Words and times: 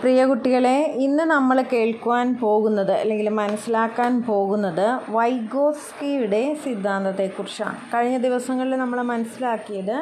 പ്രിയ 0.00 0.26
കുട്ടികളെ 0.26 0.76
ഇന്ന് 1.04 1.24
നമ്മൾ 1.30 1.58
കേൾക്കുവാൻ 1.72 2.26
പോകുന്നത് 2.42 2.92
അല്ലെങ്കിൽ 2.92 3.28
മനസ്സിലാക്കാൻ 3.28 4.12
പോകുന്നത് 4.22 4.86
വൈഗോസ്കിയുടെ 5.08 6.42
സിദ്ധാന്തത്തെക്കുറിച്ചാണ്. 6.64 7.78
കഴിഞ്ഞ 7.94 8.18
ദിവസങ്ങളിൽ 8.26 8.76
നമ്മൾ 8.76 9.02
മനസ്സിലാക്കിയത് 9.02 9.96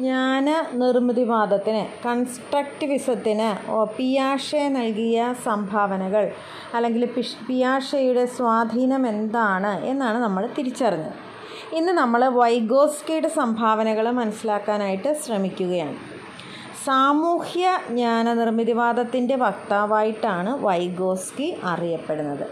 ജ്ഞാന 0.00 0.48
നിർമ്മിതിവാദത്തിന് 0.82 1.82
കൺസ്ട്രക്റ്റിവിസത്തിന് 2.06 3.48
പിയാഷെ 3.96 4.68
നൽകിയ 4.78 5.34
സംഭാവനകൾ 5.44 6.26
അല്ലെങ്കിൽ 6.74 7.04
പിഷ് 7.16 7.42
പിയാഷയുടെ 7.48 8.26
സ്വാധീനം 8.38 9.04
എന്താണ് 9.06 9.74
എന്നാണ് 9.86 10.18
നമ്മൾ 10.18 10.44
തിരിച്ചറിഞ്ഞത്. 10.58 11.18
ഇന്ന് 11.76 11.92
നമ്മൾ 11.92 12.22
വൈഗോസ്കിയുടെ 12.40 13.28
സംഭാവനകൾ 13.40 14.10
മനസ്സിലാക്കാനായിട്ട് 14.22 15.12
ശ്രമിക്കുകയാണ്. 15.24 16.11
സാമൂഹ്യ 16.84 17.64
ജ്ഞാന 17.88 18.32
നിർമ്മിതിവാദത്തിന്റെ 18.32 19.36
വക്താവായിട്ടാണ് 19.36 20.50
വൈഗോസ്കി 20.64 21.48
അറിയപ്പെടുന്നത്. 21.64 22.44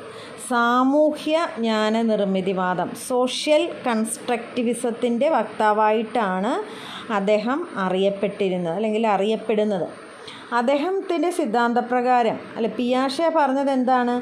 സാമൂഹ്യ 0.49 1.49
ജ്ഞാന 1.59 2.03
നിർമ്മിതിവാദം 2.03 2.89
സോഷ്യൽ 3.09 3.63
കൺസ്ട്രക്റ്റിവിസത്തിന്റെ 3.87 5.29
വക്താവായിട്ടാണ് 5.29 6.53
അദ്ദേഹം 7.13 7.69
അറിയപ്പെട്ടിരുന്നത് 7.77 8.75
അല്ലെങ്കിൽ 8.75 9.07
അറിയപ്പെടുന്നത്. 9.07 9.89
അദ്ദേഹത്തിന്റെ 10.53 11.31
സിദ്ധാന്തപ്രകാരം 11.31 12.39
അല്ല 12.57 12.69
പിയാഷെ 12.69 13.33
പറഞ്ഞത് 13.37 13.71
എന്താണ് 13.71 14.15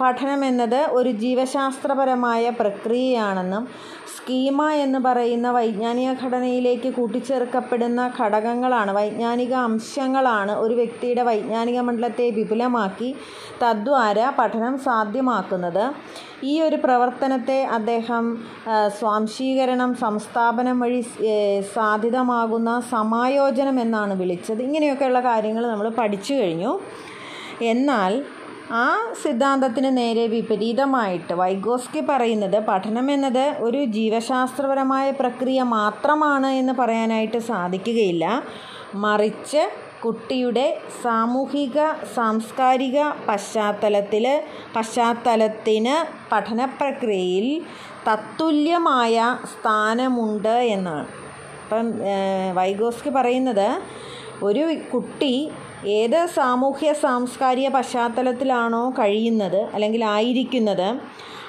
പഠനം 0.00 0.44
എന്നത് 0.44 0.80
ഒരു 0.90 1.10
ജീവശാസ്ത്രപരമായ 1.10 2.50
പ്രക്രിയയാണെന്നും 2.50 3.64
സ്കീമ 4.28 4.62
എന്ന് 4.84 4.98
പറയുന്ന 5.04 5.48
വൈജ്ഞാനിക 5.56 6.08
ഘടനയിലേക്ക് 6.24 6.88
കൂട്ടിച്ചേർക്കപ്പെടുന്ന 6.96 8.00
ഘടകങ്ങളാണ് 8.18 8.90
വൈജ്ഞാനിക 8.96 9.54
അംശങ്ങളാണ് 9.68 10.52
ഒരു 10.64 10.74
വ്യക്തിയുടെ 10.80 11.22
വൈജ്ഞാനിക 11.28 11.78
മണ്ഡലത്തെ 11.86 12.26
വിപുലമാക്കി 12.38 13.08
തദ്വാര 13.62 14.18
പഠനം 14.38 14.74
സാധ്യമാക്കുന്നത്. 14.88 15.84
ഈ 16.50 16.54
ഒരു 16.66 16.78
പ്രവർത്തനത്തെ 16.84 17.58
അദ്ദേഹം 17.78 18.24
സ്വാംശീകരണം 18.98 19.92
സംസ്ഥാപനം 20.04 20.78
വഴി 20.84 21.00
സാധ്യതമാകുന്ന 21.74 22.80
സമായോജനം 22.94 23.78
എന്നാണ് 23.86 24.16
വിളിച്ചത്. 24.22 24.62
ഇങ്ങനെയൊക്കെയുള്ള 24.68 25.22
കാര്യങ്ങൾ 25.30 25.66
നമ്മൾ 25.72 25.88
പഠിച്ചു 26.00 26.34
കഴിഞ്ഞു. 26.34 26.74
എന്നാൽ 27.74 28.12
ആ 28.76 28.86
സിദ്ധാന്തത്തിന് 29.22 29.90
നേരെ 29.96 30.24
വിപരീതമായിട്ട് 30.26 31.34
വൈഗോസ്കി 31.40 32.00
പറയുന്നത് 32.08 32.56
പഠനം 32.66 33.06
എന്നത് 33.10 33.44
ഒരു 33.58 33.80
ജീവശാസ്ത്രപരമായ 33.96 35.06
പ്രക്രിയ 35.10 35.60
മാത്രമാണ് 35.76 36.50
എന്ന് 36.60 36.72
പറയാനായിട്ട് 36.72 37.38
സാധിക്കുകയില്ല. 37.50 38.24
മറിച്ച് 38.94 39.62
കുട്ടിയുടെ 40.02 40.66
സാമൂഹിക 41.02 41.78
സാംസ്കാരിക 42.16 42.98
പശ്ചാത്തലത്തിൽ 43.28 44.26
പശ്ചാത്തലത്തിന് 44.76 45.96
പഠന 46.32 46.64
പ്രക്രിയയിൽ 46.80 47.48
തത്തുല്യമായ 48.08 49.38
സ്ഥാനമുണ്ട് 49.54 50.56
എന്നാണ്. 50.76 51.08
ഇപ്പം 51.62 51.88
വൈഗോസ്കി 52.54 53.10
പറയുന്നത് 53.10 53.68
ഒരു 54.42 54.64
കുട്ടി 54.92 55.34
ഏത് 55.86 56.26
സാമൂഹ്യ 56.26 56.92
സാംസ്കാരിക 56.92 57.68
പശ്ചാത്തലത്തിലാണോ 57.68 58.90
കഴിയുന്നത് 58.90 59.70
അല്ലെങ്കിൽ 59.74 60.04
ആയിരിക്കുന്നത് 60.04 61.00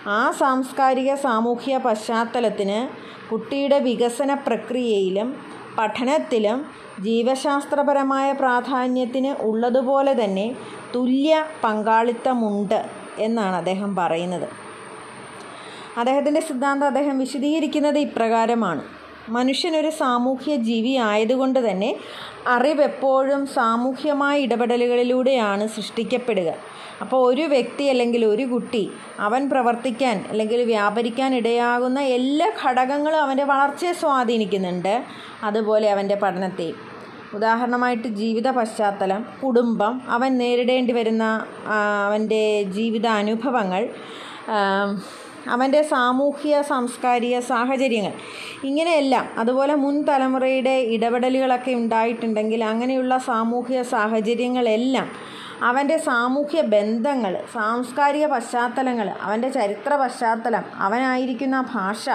ആ 0.07 0.31
സാംസ്കാരിക 0.31 1.15
സാമൂഹ്യ 1.15 1.77
പശ്ചാത്തലത്തിന് 1.77 2.87
കുട്ടിയുടെ 3.29 3.79
വികസന 3.79 4.33
പ്രക്രിയയിലും 4.33 5.35
പഠനത്തിലും 5.77 6.65
ജീവശാസ്ത്രപരമായ 6.99 8.31
പ്രാധാന്യത്തിന് 8.31 9.41
ഉള്ളതുപോലെ 9.41 10.23
തന്നെ 10.23 10.55
തുല്യ 10.95 11.45
പങ്കാളിത്തമുണ്ട് 11.63 12.85
എന്നാണ് 13.17 13.55
അദ്ദേഹം 13.55 13.95
പറയുന്നത്. 13.95 14.47
അദ്ദേഹത്തിന്റെ 15.97 16.41
സിദ്ധാന്തം 16.41 16.85
അദ്ദേഹം 16.85 17.19
വിശദീകരിക്കുന്നത് 17.19 17.99
ഇപ്രകാരമാണ്. 17.99 18.98
മനുഷ്യനൊരു 19.29 19.89
സാമൂഹ്യ 19.89 20.55
ജീവി 20.55 20.93
ആയതുകൊണ്ട് 21.09 21.59
തന്നെ 21.69 21.91
അറിവെപ്പോഴും 22.47 23.41
സാമൂഹ്യമായ 23.47 24.39
ഇടപെടലുകളിലൂടെയാണ് 24.39 25.67
സൃഷ്ടിക്കപ്പെടുക. 25.67 26.49
അപ്പോൾ 27.01 27.19
ഒരു 27.33 27.41
വ്യക്തി 27.41 27.83
അല്ലെങ്കിൽ 27.83 28.25
ഒരു 28.25 28.43
കുട്ടി 28.43 28.83
അവൻ 29.19 29.49
പ്രവർത്തിക്കാൻ 29.49 30.25
അല്ലെങ്കിൽ 30.31 30.63
വ്യാപരിക്കാൻ 30.63 31.35
ഇടയാകുന്ന 31.35 31.99
എല്ലാ 31.99 32.47
ഘടകങ്ങളും 32.63 33.21
അവന്റെ 33.21 33.43
വളർച്ചയെ 33.43 33.93
സ്വാധീനിക്കുന്നുണ്ട്. 33.93 35.03
അതുപോലെ 35.43 35.87
അവന്റെ 35.91 36.15
പഠനത്തെയും 36.15 36.77
ഉദാഹരണമായിട്ട് 37.33 38.07
ജീവിത 38.07 38.49
പശ്ചാത്തലം 38.49 39.25
കുടുംബം 39.43 40.01
അവൻ 40.09 40.37
നേരിടേണ്ടി 40.37 40.93
വരുന്ന 40.93 41.25
അവന്റെ 42.05 42.43
ജീവിത 42.75 43.07
അനുഭവങ്ങൾ 43.07 43.83
അവന്റെ 45.47 45.81
സാമൂഹ്യ 45.81 46.61
സാംസ്കാരിക 46.61 47.39
സാഹചര്യങ്ങൾ. 47.39 48.11
ഇങ്ങനെയെല്ലാം 48.63 49.25
അതുപോലെ 49.37 49.75
മുൻ 49.75 50.03
തലമുറയുടെ 50.03 50.75
ഇടപെടലുകളൊക്കെ 50.95 51.71
ഉണ്ടായിട്ടുണ്ടെങ്കിൽ 51.71 52.63
അങ്ങനെയുള്ള 52.63 53.17
സാമൂഹ്യ 53.17 53.83
സാഹചര്യങ്ങളെല്ലാം 53.83 55.09
അവന്റെ 55.63 55.97
സാമൂഹ്യ 55.97 56.61
ബന്ധങ്ങൾ 56.61 57.43
സാംസ്കാരിക 57.53 58.25
പശ്ചാത്തലങ്ങൾ 58.25 59.09
അവന്റെ 59.21 59.49
ചരിത്ര 59.49 59.95
പശ്ചാത്തലം 59.95 60.63
അവനായിരിക്കുന്ന 60.75 61.65
ഭാഷ 61.73 62.09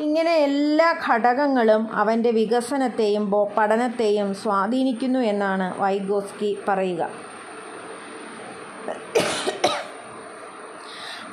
ഇങ്ങനെ 0.00 0.34
എല്ലാ 0.36 0.94
ഘടകങ്ങളും 1.08 1.88
അവന്റെ 1.92 2.30
വികസനത്തെയും 2.30 3.30
പഠനത്തെയും 3.56 4.34
സ്വാധീനിക്കുന്നു 4.34 5.18
എന്നാണ് 5.18 5.80
വൈഗോസ്കി 5.80 6.58
പറയുക. 6.68 7.33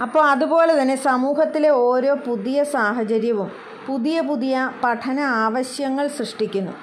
അപ്പോൾ 0.04 0.24
അതുപോലെ 0.34 0.74
തന്നെ 0.82 0.96
സമൂഹത്തിലെ 1.10 1.70
ഓരോ 1.88 2.14
പുതിയ 2.28 2.64
സാഹചര്യവും 2.76 3.50
പുതിയ 3.88 4.18
പുതിയ 4.30 4.56
പഠന 4.84 5.20
ആവശ്യങ്ങൾ 5.46 6.06
സൃഷ്ടിക്കുന്നു. 6.18 6.74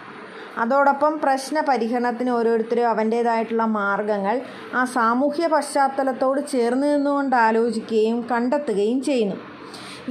അതോടൊപ്പം 0.63 1.13
പ്രശ്ന 1.25 1.61
പരിഹരണത്തിന് 1.69 2.31
ഓരോരുത്തരും 2.31 2.89
അവന്റേതായിട്ടുള്ള 2.89 3.65
മാർഗങ്ങൾ 3.65 4.37
ആ 4.75 4.81
സാമൂഹ്യ 4.97 5.47
പശ്ചാത്തലത്തോട് 5.47 6.41
ചേർന്ന് 6.53 6.89
നിന്നുകൊണ്ട് 6.95 7.37
ആലോചിക്കുകയും 7.37 8.19
കണ്ടെത്തുകയും 8.31 9.01
ചെയ്യുന്നു. 9.03 9.37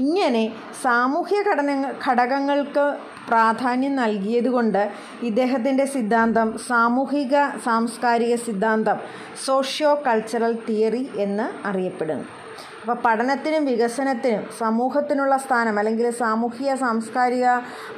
ഇങ്ങനെ 0.05 0.43
സാമൂഹ്യ 0.83 1.37
ഘടന 1.49 1.69
ഘടകങ്ങൾക്ക് 2.07 2.85
പ്രാധാന്യം 3.29 3.95
നൽകിയതുകൊണ്ട് 3.95 4.83
ഇദ്ദേഹത്തിന്റെ 5.29 5.85
സിദ്ധാന്തം 5.95 6.49
സാമൂഹിക 6.67 7.35
സാംസ്കാരിക 7.65 8.35
സിദ്ധാന്തം 8.47 8.99
സോഷ്യോ 9.45 9.93
കൾച്ചറൽ 10.07 10.53
തിയറി 10.67 11.09
എന്ന് 11.25 11.67
അറിയപ്പെടുന്നു. 11.67 12.46
അപ്പോൾ 12.87 12.99
പഠനത്തിനും 13.05 13.65
വികസനത്തിനും 13.65 14.43
സമൂഹത്തിനുള്ള 14.57 15.37
സ്ഥാനം 15.37 15.79
അല്ലെങ്കിൽ 15.79 16.09
സാമൂഹിക 16.19 16.73
സാംസ്കാരിക 16.73 17.45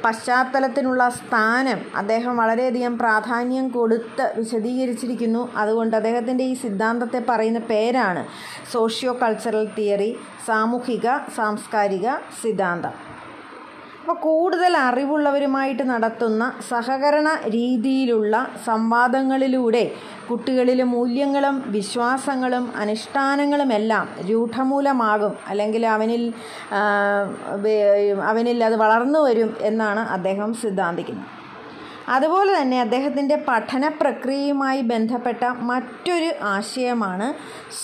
പശ്ചാത്തലത്തിനുള്ള 0.04 1.08
സ്ഥാനം 1.08 1.78
അദ്ദേഹം 1.96 2.36
വളരെയധികം 2.36 2.98
പ്രാധാന്യം 2.98 3.68
കൊടുത്ത് 3.68 4.32
വിശദീകരിച്ചിരിക്കുന്നു. 4.36 5.42
അതുകൊണ്ട് 5.56 5.96
അദ്ദേഹത്തിന്റെ 5.96 6.44
ഈ 6.44 6.54
സിദ്ധാന്തത്തെ 6.54 7.24
പറയുന്ന 7.28 7.58
പേരാണ് 7.58 8.24
സോഷ്യോ 8.72 9.14
കൾച്ചറൽ 9.22 9.68
തിയറി 9.78 10.10
സാമൂഹിക 10.46 11.16
സാംസ്കാരിക 11.36 12.08
സിദ്ധാന്തം. 12.42 13.09
അപ്പോൾ 14.10 14.22
കൂടുതൽ 14.28 14.72
അറിവുള്ളവരുമായിട്ട് 14.76 15.84
നടത്തുന്ന 15.90 16.44
സഹകരണ 16.68 17.28
രീതിയിലുള്ള 17.54 18.34
സംവാദങ്ങളിലൂടെ 18.66 19.82
കുട്ടികളിലെ 20.28 20.84
മൂല്യങ്ങളും 20.94 21.56
വിശ്വാസങ്ങളും 21.76 22.64
അനുഷ്ഠാനങ്ങളുമെല്ലാം 22.82 24.08
രൂഢമൂലമാകും. 24.30 25.34
അല്ലെങ്കിൽ 25.50 25.84
അവനിൽ 25.94 26.24
അവനിൽ 28.30 28.64
അത് 28.70 28.78
വളർന്നു 28.84 29.20
വരും 29.28 29.52
എന്നാണ് 29.70 30.04
അദ്ദേഹം 30.16 30.52
സിദ്ധാന്തിക്കുന്നത്. 30.62 31.39
അതുപോലെ 32.08 32.60
തന്നെ 32.60 32.80
അദ്ദേഹത്തിന്റെ 32.80 33.36
പഠന 33.48 33.88
പ്രക്രിയയുമായി 33.88 34.80
ബന്ധപ്പെട്ട 34.80 35.44
മറ്റൊരു 35.44 36.44
ആശയമാണ് 36.44 37.34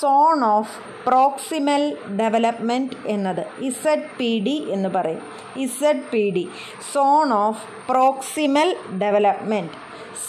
സോൺ 0.00 0.44
ഓഫ് 0.44 0.78
പ്രോക്സിമൽ 1.06 1.96
ഡെവലപ്മെന്റ് 2.16 2.92
എന്നത് 3.06 3.46
ഇസഡ് 3.60 4.18
പി 4.18 4.42
ഡി 4.46 4.66
എന്ന് 4.70 4.88
പറയും. 4.88 5.22
Z 5.56 6.02
P 6.12 6.30
D 6.30 6.48
zone 6.92 7.32
of 7.32 7.90
proximal 7.90 8.76
development 8.98 9.72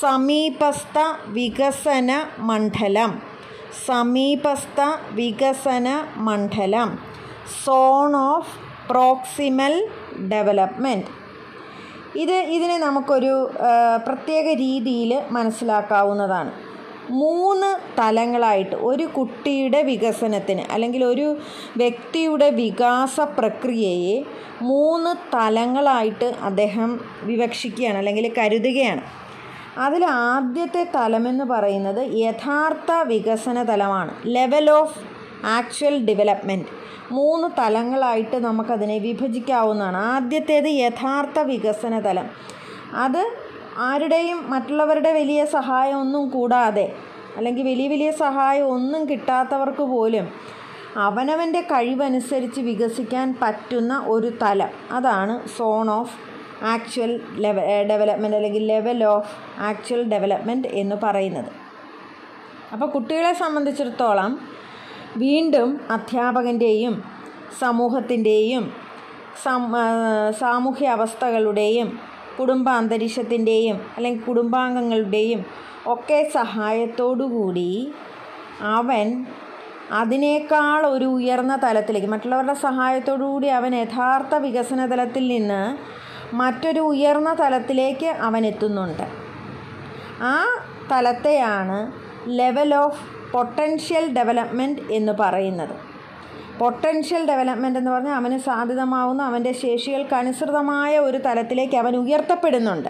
സമീപസ്ഥ 0.01 0.99
വികസന 1.25 2.25
മണ്ഡലം. 2.39 3.21
സമീപസ്ഥ 3.85 4.81
വികസന 5.11 6.07
മണ്ഡലം. 6.15 6.99
സോൺ 7.65 8.15
ഓഫ് 8.15 8.51
പ്രോക്സിമൽ 8.89 9.87
ഡെവലപ്മെന്റ് 10.31 11.16
ഇത് 12.15 12.37
ഇതിനെ 12.55 12.77
നമുക്കൊരു 12.77 13.49
പ്രത്യേക 14.07 14.47
രീതിയിൽ 14.57 15.21
മനസ്സിലാക്കാവുന്നതാണ്. 15.31 16.51
മൂന്ന് 17.09 17.99
തലങ്ങളായിട്ട് 17.99 18.75
ഒരു 18.75 19.03
കുട്ടിയുടെ 19.03 19.81
വികസനത്തിന് 19.81 20.61
അല്ലെങ്കിൽ 20.71 21.03
ഒരു 21.03 21.37
വ്യക്തിയുടെ 21.77 22.49
വികാസ 22.49 23.19
പ്രക്രിയയെ 23.19 24.23
മൂന്ന് 24.61 25.15
തലങ്ങളായിട്ട് 25.35 26.25
അദ്ദേഹം 26.25 26.99
വിവക്ഷിക്കുകയാണ് 27.23 27.97
അല്ലെങ്കിൽ 27.97 28.33
കരുതുകയാണ്. 28.37 29.01
അതിൽ 29.77 30.05
ആദ്യത്തെ 30.05 30.87
തലമെന്ന് 30.95 31.43
പറയുന്നത് 31.43 32.11
യഥാർത്ഥ 32.13 32.91
വികസന 32.91 33.63
തലമാണ്. 33.63 34.13
Level 34.25 34.69
of 34.71 35.16
actual 35.45 36.05
development. 36.05 36.65
മൂന്ന് 37.11 37.47
തലങ്ങളായിട്ട് 37.57 38.35
നമുക്കതിനെ 38.35 38.97
വിഭജിക്കാവുന്നതാണ്. 38.97 39.97
ആദ്യത്തേത് 39.97 40.65
യഥാർത്ഥ 40.65 41.39
വികസന 41.39 41.99
തലം 41.99 42.29
അത് 42.93 43.31
ആരുടെയും 43.77 44.49
മറ്റുള്ളവരുടെ 44.49 45.11
വലിയ 45.11 45.45
സഹായമൊന്നും 45.45 46.29
കൂടാതെ 46.29 46.95
അല്ലെങ്കിൽ 47.37 47.63
വലിയ 47.63 47.87
വലിയ 47.87 48.11
സഹായം 48.11 48.67
ഒന്നും 48.67 49.09
കിട്ടാത്തവർക്ക് 49.09 49.81
പോലും 49.81 50.31
അവനവന്റെ 50.97 51.61
കഴിവനുസരിച്ച് 51.61 52.61
വികസിക്കാൻ 52.61 53.37
പറ്റുന്ന 53.41 54.03
ഒരു 54.07 54.31
തലം. 54.41 54.69
അതാണ് 54.91 55.47
zone 55.57 55.91
of 55.91 56.15
actual 56.65 57.19
level 57.31 57.55
development 57.61 58.37
അല്ലെങ്കിൽ 58.37 58.67
ലെവൽ 58.67 59.03
ഓഫ് 59.03 59.61
ആക്ച്വൽ 59.61 60.03
ഡെവലപ്മെന്റ് 60.03 60.67
എന്ന് 60.67 60.95
പറയുന്നത്. 61.03 61.51
അപ്പോൾ 62.73 62.85
കുട്ടികളെ 62.85 63.33
സംബന്ധിച്ചിടത്തോളം 63.33 64.56
വീണ്ടും 65.17 65.69
അധ്യാപകന്റെയും 65.91 67.03
സമൂഹത്തിന്റെയും 67.59 68.63
സാമൂഹ്യ 70.39 70.87
അവസ്ഥകളുടെയും 70.87 71.89
കുടുംബ 72.39 72.69
അന്തരീക്ഷത്തിന്റെയും 72.69 73.77
അല്ലെങ്കിൽ 73.97 74.23
കുടുംബാംഗങ്ങളുടെയും 74.23 75.41
ഒക്കെ 75.87 76.19
സഹായത്തോടുകൂടി 76.33 77.93
അവൻ 78.75 79.07
അതിനേക്കാൾ 79.91 80.81
ഒരു 80.85 81.05
ഉയർന്ന 81.05 81.53
തലത്തിലേക്ക് 81.55 82.07
മറ്റുള്ളവരുടെ 82.07 82.53
സഹായത്തോടുകൂടി 82.53 83.47
അവൻ 83.47 83.73
യഥാർത്ഥ 83.75 84.35
വികസന 84.35 84.85
തലത്തിൽ 84.85 85.27
നിന്ന് 85.27 85.61
മറ്റൊരു 86.33 86.81
ഉയർന്ന 86.81 87.29
തലത്തിലേക്ക് 87.33 88.09
അവൻ 88.21 88.45
എത്തുന്നുണ്ട്. 88.45 89.05
ആ 90.21 90.35
തലത്തെയാണ് 90.91 91.77
ലെവൽ 92.39 92.71
ഓഫ് 92.75 93.03
പൊട്ടൻഷ്യൽ 93.33 94.13
ഡെവലപ്മെന്റ് 94.13 94.81
എന്ന് 94.91 95.13
പറയുന്നത്. 95.19 95.97
പൊട്ടൻഷ്യൽ 96.59 97.27
ഡെവലപ്മെന്റ് 97.27 97.79
എന്ന് 97.79 97.91
പറഞ്ഞാൽ 97.91 98.15
അവന് 98.15 98.39
സാധ്യതമാവുന്ന 98.39 99.23
അവന്റെ 99.23 99.51
ശേഷികൾക്ക് 99.51 100.13
അനുസൃതമായ 100.13 100.99
ഒരു 100.99 101.17
തലത്തിലേക്ക് 101.17 101.75
അവൻ 101.75 101.95
ഉയർത്തപ്പെടുന്നുണ്ട്. 101.95 102.89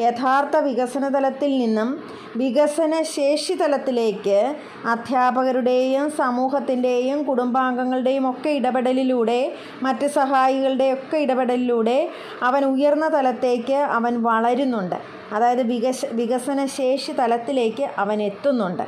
യഥാർത്ഥ 0.00 0.56
വികസന 0.56 1.08
തലത്തിൽ 1.08 1.58
നിന്നും 1.58 2.02
വികസന 2.36 3.02
ശേഷി 3.02 3.52
തലത്തിലേക്ക് 3.52 4.54
അധ്യാപകരുടെയും 4.86 6.10
സമൂഹത്തിന്റെയും 6.10 7.22
കുടുംബാംഗങ്ങളുടെയും 7.22 8.30
ഒക്കെ 8.30 8.50
ഇടപെടലിലൂടെ 8.50 9.52
മറ്റ് 9.82 10.06
സഹായികളുടെയൊക്കെ 10.06 11.16
ഇടപെടലിലൂടെ 11.16 12.08
അവൻ 12.42 12.64
ഉയർന്ന 12.64 13.08
തലത്തേക്ക് 13.08 13.74
അവൻ 13.74 14.22
വളരുന്നുണ്ട്. 14.22 14.96
അതായത് 15.32 15.62
വികസ 15.62 16.00
വികസന 16.12 16.66
ശേഷി 16.66 17.12
തലത്തിലേക്ക് 17.12 17.86
അവൻ 17.98 18.22
എത്തുന്നുണ്ട്. 18.22 18.82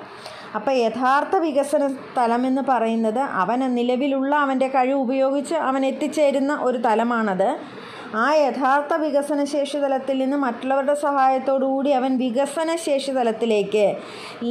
അപ്പോൾ 0.56 0.74
യഥാർത്ഥ 0.86 1.36
വികസന 1.46 1.86
തലമെന്ന് 2.18 2.62
പറയുന്നത് 2.68 3.22
അവൻ 3.42 3.60
നിലവിലുള്ള 3.78 4.32
അവന്റെ 4.44 4.68
കഴിവ് 4.74 4.98
ഉപയോഗിച്ച് 5.06 5.56
അവൻ 5.68 5.82
എത്തിച്ചേരുന്ന 5.90 6.52
ഒരു 6.68 6.78
തലമാണത്. 6.86 7.48
ആ 8.14 8.26
യഥാർത്ഥ 8.44 8.94
വികസന 9.04 9.40
ശേഷി 9.52 9.78
തലത്തിൽ 9.84 10.16
നിന്ന് 10.22 10.36
മറ്റുള്ളവരുടെ 10.44 10.94
സഹായത്തോടുകൂടി 11.06 11.90
അവൻ 12.00 12.12
വികസന 12.18 12.76
ശേഷി 12.86 13.12
തലത്തിലേക്ക് 13.12 13.86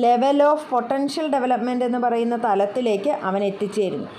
ലെവൽ 0.03 0.39
ഓഫ് 0.43 0.65
പൊട്ടൻഷ്യൽ 0.73 1.27
ഡെവലപ്മെന്റ് 1.35 1.85
എന്ന് 1.89 1.99
പറയുന്ന 2.05 2.37
തലത്തിലേക്ക് 2.47 3.13
അവൻ 3.29 3.43
എത്തിച്ചേരുന്നു. 3.51 4.09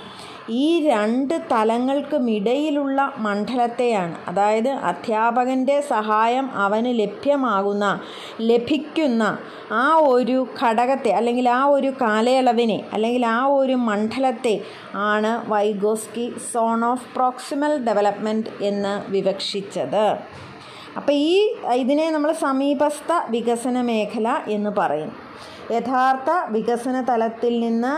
ഈ 0.49 0.89
രണ്ട് 0.89 1.41
തലങ്ങൾക്കുമിടയിലുള്ള 1.51 3.13
മണ്ഡലത്തെയാണ്. 3.17 4.15
അതായത് 4.27 4.69
അധ്യാപകന്റെ 4.69 5.81
സഹായം 5.81 6.51
അവന് 6.55 6.99
ലഭ്യമാകുന്ന 6.99 7.99
ലഭിക്കുന്ന 8.41 9.37
ആ 9.71 9.95
ഒരു 9.95 10.47
ഘടകത്തെ 10.61 11.09
അല്ലെങ്കിൽ 11.09 11.49
ആ 11.49 11.65
ഒരു 11.65 11.93
കാലയളവിനെ 12.01 12.83
അല്ലെങ്കിൽ 12.93 13.25
ആ 13.25 13.45
ഒരു 13.45 13.73
മണ്ഡലത്തെ 13.73 14.61
ആണ് 14.95 15.51
Vygotsky 15.51 16.33
zone 16.53 16.85
of 16.85 17.15
proximal 17.15 17.77
development 17.77 18.49
എന്ന് 18.61 19.11
വിവക്ഷിച്ചത്. 19.11 20.46
അപ്പോൾ 20.97 21.11
ഈ 21.11 21.55
ഇതിനെ 21.75 22.11
നമ്മൾ 22.11 22.31
സമീപസ്ഥ 22.31 23.11
വികസന 23.29 23.81
മേഖല 23.81 24.27
എന്ന് 24.47 24.69
പറയും. 24.69 25.11
യഥാർത്ഥ 25.71 26.29
വികസന 26.49 26.97
തലത്തിൽ 27.09 27.59
നിന്ന് 27.59 27.93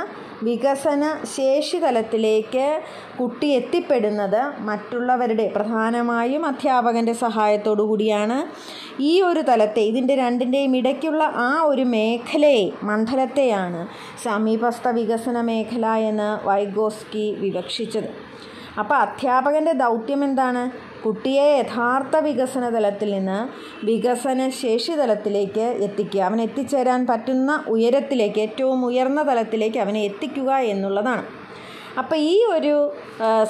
വികസന 0.46 1.04
ശേഷി 1.36 1.78
തലത്തിലേക്ക് 1.78 2.82
കുട്ടി 3.20 3.48
എത്തിപ്പെടുന്നത് 3.48 4.42
മറ്റുള്ളവരുടെ 4.60 5.46
പ്രധാനമായും 5.56 6.46
അധ്യാപകന്റെ 6.46 7.14
സഹായത്തോടു 7.14 7.82
കൂടിയാണ്. 7.82 8.38
ഈ 9.00 9.22
ഒരു 9.22 9.42
തലത്തെ 9.42 9.82
ഇതിന്റെ 9.82 10.16
രണ്ടിന്റെയും 10.16 10.78
ഇടയ്ക്കുള്ള 10.78 11.24
ആ 11.24 11.62
ഒരു 11.62 11.82
മേഖലയെ 11.96 12.66
മണ്ഡലത്തെയാണ് 12.84 13.88
സമീപസ്ഥ 14.24 14.88
വികസന 14.88 15.42
മേഖല 15.42 15.88
എന്ന് 15.88 16.48
വൈഗോസ്കി 16.48 17.28
വിവക്ഷിച്ചത്. 17.40 18.10
അപ്പോൾ 18.80 18.96
അധ്യാപകന്റെ 18.96 19.72
ദൗത്യം 19.74 20.24
എന്താണ്? 20.24 20.89
കുട്ടിയെ 21.04 21.48
യഥാർത്ഥ 21.58 22.16
വികസന 22.28 22.64
തലത്തിൽ 22.70 23.10
നിന്ന് 23.16 23.40
വികസന 23.86 24.50
ശേഷി 24.62 24.94
തലത്തിലേക്ക് 25.02 25.68
എത്തിക്കുക. 25.88 26.22
അവൻ 26.22 26.40
എത്തിച്ചേരാൻ 26.42 27.02
പറ്റുന്ന 27.08 27.52
ഉയരത്തിലേക്ക് 27.68 28.40
ഏറ്റവും 28.46 28.80
ഉയർന്ന 28.86 29.22
തലത്തിലേക്ക് 29.30 29.80
അവനെ 29.86 30.02
എത്തിക്കുക 30.10 30.52
എന്നുള്ളതാണ്. 30.74 31.24
അപ്പോൾ 32.00 32.18
ഈ 32.32 32.36
ഒരു 32.56 32.74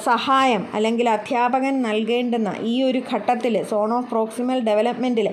സഹായം 0.04 0.62
അല്ലെങ്കിൽ 0.74 1.06
അധ്യാപകൻ 1.08 1.74
നൽകേണ്ടുന്ന 1.82 2.50
ഈ 2.70 2.74
ഒരു 2.82 3.00
ഘട്ടത്തിൽ 3.10 3.54
സോൺ 3.70 3.90
ഓഫ് 3.96 4.08
പ്രോക്സിമൽ 4.10 4.58
ഡെവലപ്മെന്റിൽ 4.68 5.28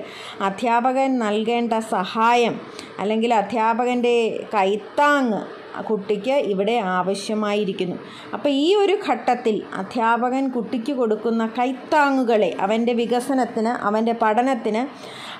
അധ്യാപകൻ 0.48 1.18
നൽകേണ്ട 1.18 1.72
സഹായം 1.94 2.54
അല്ലെങ്കിൽ 2.98 3.34
അധ്യാപകന്റെ 3.34 4.16
കൈത്താങ് 4.54 5.40
കുട്ടിക്ക് 5.80 6.30
ഇവിടെ 6.30 6.78
ആവശ്യമായിരിക്കുന്നു. 6.78 7.96
അപ്പോൾ 8.32 8.48
ഈ 8.48 8.74
ഒരു 8.74 8.98
ഘട്ടത്തിൽ 9.10 9.62
അധ്യാപകൻ 9.74 10.48
കുട്ടിക്ക് 10.48 10.92
കൊടുക്കുന്ന 10.92 11.46
കൈത്താങ്ങുകളെ 11.58 12.56
അവന്റെ 12.60 12.92
വികസനത്തിന് 12.92 13.68
അവന്റെ 13.68 14.12
പഠനത്തിന് 14.12 14.82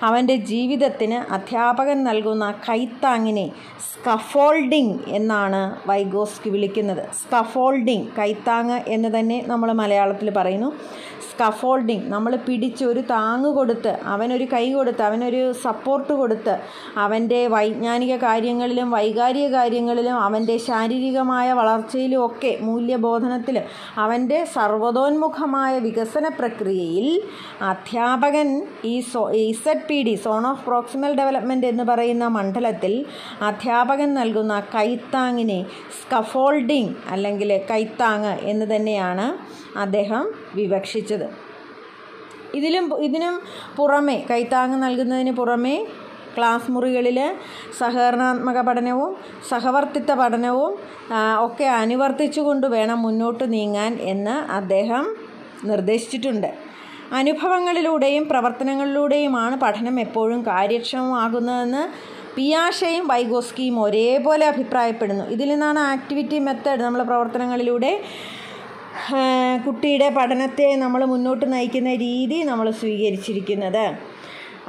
അവന്റെ 0.03 0.37
ജീവിതത്തിന് 0.37 1.33
അധ്യാപകൻ 1.33 2.05
നൽകുന്ന 2.05 2.55
കൈത്താങ്ങിനെ 2.69 3.53
സ്കഫോൾഡിംഗ് 3.89 4.97
എന്നാണ് 5.09 5.89
വൈഗോസ്കി 5.89 6.51
വിളിക്കുന്നത്. 6.51 7.03
സ്കഫോൾഡിംഗ് 7.21 8.09
കൈത്താങ് 8.19 8.79
എന്ന് 8.89 9.09
തന്നെ 9.19 9.45
നമ്മൾ 9.47 9.73
മലയാളത്തിൽ 9.73 10.31
പറയുന്നു. 10.31 10.71
സ്കഫോൾഡിംഗ് 11.31 12.13
നമ്മൾ 12.13 12.37
പിടിച്ച് 12.37 12.85
ഒരു 12.85 13.01
താങ്ങ് 13.01 13.51
കൊടുത്ത് 13.55 13.99
അവനൊരു 14.05 14.47
കൈ 14.53 14.73
കൊടുത്ത് 14.73 15.03
അവനൊരു 15.03 15.53
സപ്പോർട്ട് 15.53 16.13
കൊടുത്ത് 16.13 16.55
അവന്റെ 16.97 17.41
വൈജ്ഞാനിക 17.47 18.17
കാര്യങ്ങളിലും 18.17 18.91
വൈകാരിക 18.91 19.49
കാര്യങ്ങളിലും 19.49 20.17
അവന്റെ 20.17 20.57
ശാരീരികമായ 20.59 21.53
വളർച്ചയിലും 21.53 22.27
ഒക്കെ 22.27 22.59
മൂല്യബോധനത്തിൽ 22.61 23.63
അവന്റെ 23.97 24.45
സർവതോന്മുഖമായ 24.45 25.79
വികസന 25.79 26.29
പ്രക്രിയയിൽ 26.39 27.23
അധ്യാപകൻ 27.63 28.51
ഈ 28.85 29.01
zone 29.01 29.31
Z 29.41 29.88
P 29.89 29.99
D 30.07 30.15
zone 30.25 30.45
of 30.51 30.65
proximal 30.69 31.13
development 31.21 31.67
എന്ന് 31.73 31.85
പറയുന്ന 31.91 32.25
മണ്ഡലത്തിൽ 32.37 32.93
അധ്യാപകൻ 33.49 34.11
നൽകുന്ന 34.21 34.55
കൈത്താങ്ങിനെ 34.75 35.61
സ്കഫോൾഡിംഗ് 35.99 36.95
അല്ലെങ്കിൽ 37.15 37.53
കൈത്താങ് 37.71 38.35
എന്ന് 38.53 38.67
തന്നെയാണ് 38.75 39.27
അദ്ദേഹം 39.85 40.25
വിവക്ഷിച്ചത്. 40.61 41.27
ഇതിലും 42.59 42.85
ഇതിനും 43.07 43.35
പുറമെ 43.79 44.19
കൈത്താങ് 44.31 44.77
നൽകുന്നതിന് 44.85 45.33
പുറമെ 45.41 45.77
ക്ലാസ് 46.37 46.71
മുറികളിൽ 46.75 47.19
സഹകരണാത്മക 47.79 48.59
പഠനവും 48.69 49.13
സഹവർത്തിത്വ 49.51 50.15
പഠനവും 50.21 50.73
ഒക്കെ 51.47 51.67
അനുവർത്തിച്ചുകൊണ്ട് 51.83 52.67
വേണം 52.77 52.99
മുന്നോട്ട് 53.07 53.45
നീങ്ങാൻ 53.55 53.93
എന്ന് 54.13 54.37
അദ്ദേഹം 54.59 55.05
നിർദ്ദേശിച്ചിട്ടുണ്ട്. 55.71 56.51
അനുഭവങ്ങളിലൂടെയും 57.17 58.25
പ്രവർത്തനങ്ങളിലൂടെയുമാണ് 58.31 59.57
പഠനം 59.57 59.97
എപ്പോഴും 60.01 60.41
കാര്യക്ഷമമാകുന്നതെന്ന് 60.47 61.85
പിയാഷയും 62.37 63.05
വൈഗോസ്കിയും 63.11 63.77
ഒരേപോലെ 63.85 64.45
അഭിപ്രായപ്പെടുന്നു. 64.47 65.25
ഇതിൽ 65.35 65.49
നിന്നാണ് 65.49 65.81
ആക്ടിവിറ്റി 65.93 66.39
മെത്തേഡ് 66.39 66.83
നമ്മൾ 66.87 67.03
പ്രവർത്തനങ്ങളിലൂടെ 67.03 67.93
കുട്ടിയുടെ 69.65 70.09
പഠനത്തെ 70.19 70.69
നമ്മൾ 70.75 71.01
മുന്നോട്ട് 71.13 71.47
നയിക്കുന്ന 71.53 71.91
രീതി 71.95 72.39
നമ്മൾ 72.51 72.67
സ്വീകരിച്ചിരിക്കുന്നത്. 72.81 73.85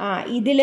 ആ 0.00 0.08
ഇതിൽ 0.38 0.60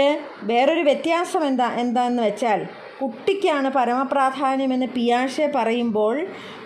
വേറൊരു 0.49 0.83
വ്യത്യാസം 0.89 1.41
എന്താ 1.49 1.67
എന്താണെന്ന് 1.83 2.23
വെച്ചാൽ 2.23 2.61
കുട്ടിക്കാണ് 3.01 3.69
പരമപ്രാധാന്യമെന്ന് 3.69 4.87
പിയാഷെ 4.97 5.47
പറയുമ്പോൾ 5.55 6.15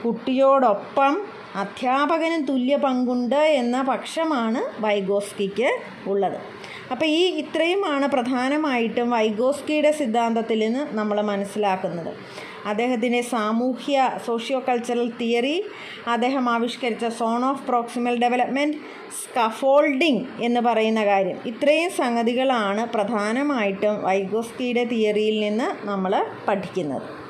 കുട്ടിയോടൊപ്പം 0.03 1.13
അധ്യാപകനും 1.55 2.45
തുല്യ 2.45 2.75
പങ്കുണ്ട് 2.75 3.35
എന്ന 3.35 3.81
പക്ഷമാണ് 3.81 4.81
വൈഗോസ്കിക്ക് 4.81 5.79
ഉള്ളത്. 6.07 6.37
അപ്പോൾ 6.91 7.05
ഈ 7.05 7.39
ഇത്രയുമാണ് 7.39 8.07
പ്രധാനമായിട്ടും 8.07 9.09
വൈഗോസ്കിയുടെ 9.09 9.91
സിദ്ധാന്തത്തിൽ 9.91 10.59
നിന്ന് 10.59 10.97
നമ്മൾ 10.97 11.21
മനസ്സിലാക്കുന്നത്. 11.21 12.13
അദ്ദേഹത്തിന്റെ 12.67 13.21
സാമൂഹ്യ 13.21 14.11
സോഷ്യോ 14.25 14.63
കൾച്ചറൽ 14.69 15.11
തിയറി 15.21 15.63
അദ്ദേഹം 16.07 16.49
ആവിഷ്കരിച്ച 16.49 17.05
zone 17.05 17.45
of 17.45 17.67
proximal 17.67 18.19
development 18.19 18.77
scaffolding 19.23 20.43
എന്ന് 20.43 20.59
പറയുന്ന 20.59 21.05
കാര്യം. 21.05 21.37
ഇത്രയും 21.45 21.91
സംഗതികളാണ് 21.91 22.85
പ്രധാനമായിട്ടും 22.85 24.03
വൈഗോസ്കിയുടെ 24.03 24.83
തിയറിയിൽ 24.83 25.39
നിന്ന് 25.39 25.87
നമ്മൾ 25.87 26.25
പഠിക്കുന്നത്. 26.47 27.20